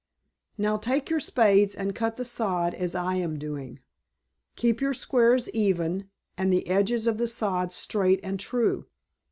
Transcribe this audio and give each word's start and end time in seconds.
Now 0.57 0.77
take 0.77 1.11
your 1.11 1.19
spades 1.19 1.75
and 1.75 1.93
cut 1.93 2.17
the 2.17 2.25
sod 2.25 2.73
as 2.73 2.95
I 2.95 3.17
am 3.17 3.37
doing. 3.37 3.81
Keep 4.55 4.81
your 4.81 4.95
squares 4.95 5.47
even, 5.51 6.09
and 6.35 6.51
the 6.51 6.67
edges 6.67 7.05
of 7.05 7.19
the 7.19 7.27
sod 7.27 7.71
straight 7.71 8.19
and 8.23 8.39
true. 8.39 8.87